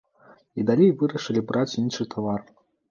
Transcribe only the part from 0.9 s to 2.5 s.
вырашылі браць іншы тавар.